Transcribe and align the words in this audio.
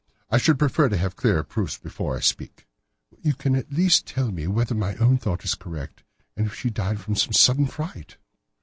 "I 0.31 0.39
should 0.39 0.57
prefer 0.57 0.89
to 0.89 0.97
have 0.97 1.15
clearer 1.15 1.43
proofs 1.43 1.77
before 1.77 2.17
I 2.17 2.21
speak." 2.21 2.65
"You 3.21 3.35
can 3.35 3.55
at 3.55 3.71
least 3.71 4.07
tell 4.07 4.31
me 4.31 4.47
whether 4.47 4.73
my 4.73 4.95
own 4.95 5.19
thought 5.19 5.43
is 5.45 5.53
correct, 5.53 6.01
and 6.35 6.47
if 6.47 6.55
she 6.55 6.71
died 6.71 6.99
from 6.99 7.15
some 7.15 7.33
sudden 7.33 7.67
fright." 7.67 8.17